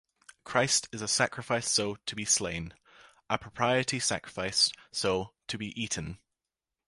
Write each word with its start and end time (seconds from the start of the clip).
Christ 0.43 0.89
is 0.91 1.03
a 1.03 1.07
sacrifice-so, 1.07 1.93
to 1.93 2.15
be 2.15 2.25
slain; 2.25 2.73
a 3.29 3.37
propitiatory 3.37 3.99
sacrifice-so, 3.99 5.31
to 5.47 5.57
be 5.59 5.79
eaten. 5.79 6.17